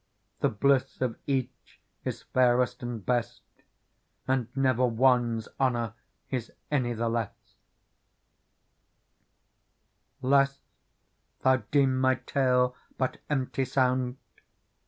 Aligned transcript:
The 0.39 0.49
bliss 0.49 0.99
of 0.99 1.15
each 1.27 1.79
is 2.03 2.23
fairest 2.23 2.81
and 2.81 3.05
best. 3.05 3.41
And 4.27 4.47
never 4.57 4.83
one's 4.87 5.47
honour 5.59 5.93
is 6.31 6.51
any 6.71 6.93
the 6.93 7.07
less." 7.07 7.29
Lest 10.23 10.61
thou 11.43 11.57
deem 11.57 11.99
my 11.99 12.15
tale 12.15 12.75
but 12.97 13.19
empty 13.29 13.63
sound. 13.63 14.17